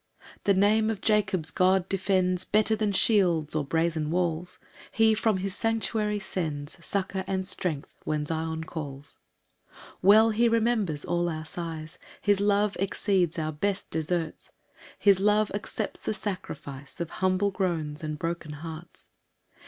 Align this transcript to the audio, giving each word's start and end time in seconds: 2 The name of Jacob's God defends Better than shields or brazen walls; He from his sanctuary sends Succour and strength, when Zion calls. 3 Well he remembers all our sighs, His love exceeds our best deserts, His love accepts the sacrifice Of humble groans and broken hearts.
2 0.33 0.39
The 0.45 0.53
name 0.59 0.89
of 0.89 0.99
Jacob's 0.99 1.51
God 1.51 1.87
defends 1.87 2.43
Better 2.43 2.75
than 2.75 2.91
shields 2.91 3.53
or 3.53 3.63
brazen 3.63 4.09
walls; 4.09 4.57
He 4.91 5.13
from 5.13 5.37
his 5.37 5.53
sanctuary 5.55 6.17
sends 6.19 6.83
Succour 6.83 7.23
and 7.27 7.47
strength, 7.47 7.93
when 8.03 8.25
Zion 8.25 8.63
calls. 8.63 9.19
3 9.69 9.79
Well 10.01 10.29
he 10.31 10.49
remembers 10.49 11.05
all 11.05 11.29
our 11.29 11.45
sighs, 11.45 11.99
His 12.19 12.39
love 12.39 12.75
exceeds 12.79 13.37
our 13.37 13.51
best 13.53 13.91
deserts, 13.91 14.53
His 14.97 15.19
love 15.19 15.51
accepts 15.53 15.99
the 15.99 16.15
sacrifice 16.15 16.99
Of 16.99 17.11
humble 17.21 17.51
groans 17.51 18.03
and 18.03 18.17
broken 18.17 18.53
hearts. 18.53 19.09